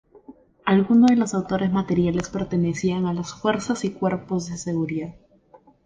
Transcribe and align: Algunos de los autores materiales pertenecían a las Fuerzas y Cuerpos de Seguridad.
Algunos 0.65 1.09
de 1.11 1.15
los 1.15 1.35
autores 1.35 1.71
materiales 1.71 2.29
pertenecían 2.29 3.05
a 3.05 3.13
las 3.13 3.35
Fuerzas 3.35 3.85
y 3.85 3.91
Cuerpos 3.91 4.49
de 4.49 4.57
Seguridad. 4.57 5.13